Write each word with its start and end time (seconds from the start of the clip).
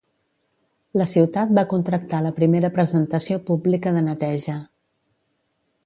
La 1.01 1.05
ciutat 1.11 1.51
va 1.59 1.65
contractar 1.73 2.21
la 2.29 2.33
primera 2.39 2.73
presentació 2.79 3.39
pública 3.51 3.97
de 3.99 4.05
neteja. 4.11 4.61